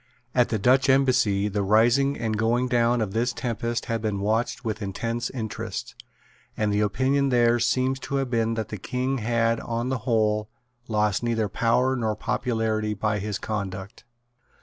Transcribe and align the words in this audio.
At 0.33 0.49
the 0.49 0.57
Dutch 0.57 0.89
Embassy 0.89 1.47
the 1.47 1.61
rising 1.61 2.17
and 2.17 2.35
going 2.35 2.67
down 2.67 3.01
of 3.01 3.13
this 3.13 3.33
tempest 3.33 3.85
had 3.85 4.01
been 4.01 4.19
watched 4.19 4.65
with 4.65 4.81
intense 4.81 5.29
interest; 5.29 5.93
and 6.57 6.73
the 6.73 6.79
opinion 6.79 7.29
there 7.29 7.59
seems 7.59 7.99
to 7.99 8.15
have 8.15 8.31
been 8.31 8.55
that 8.55 8.69
the 8.69 8.79
King 8.79 9.19
had 9.19 9.59
on 9.59 9.89
the 9.89 9.99
whole 9.99 10.49
lost 10.87 11.21
neither 11.21 11.47
power 11.47 11.95
nor 11.95 12.15
popularity 12.15 12.95
by 12.95 13.19
his 13.19 13.37
conduct. 13.37 14.03